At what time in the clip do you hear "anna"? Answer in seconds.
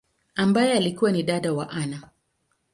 1.69-2.09